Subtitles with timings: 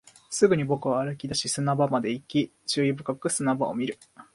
[0.31, 3.99] すぐに僕は歩き出し、砂場まで行き、注意深く砂場を見る